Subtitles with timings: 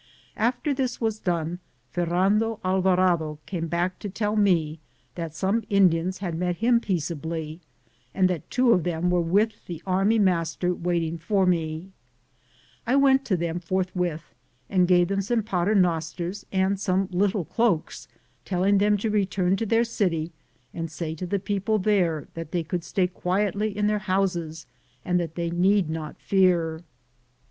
[0.35, 1.59] After this was done,
[1.91, 4.79] Ferrando Alvarado came back to tell me
[5.13, 7.61] that some Indians had met him peaceably,
[8.11, 11.91] and that two of them were with the army master waiting for me,
[12.87, 14.33] I went to them forthwith
[14.71, 18.07] and gave them some paternosters and some little cloaks,
[18.43, 20.31] telling them to return to their city
[20.73, 24.65] and say to the people there that they could stay quietly in their houses
[25.05, 26.81] and that they need not fear.